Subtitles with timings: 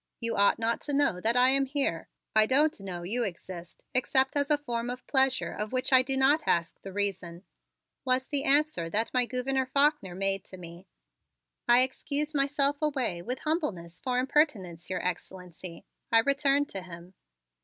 [0.19, 2.07] You ought not to know I am here.
[2.35, 6.17] I don't know you exist except as a form of pleasure of which I do
[6.17, 7.43] not ask the reason,"
[8.03, 10.87] was the answer that my Gouverneur Faulkner made to me.
[11.67, 17.13] "I excuse myself away with humbleness for impertinence, Your Excellency," I returned to him.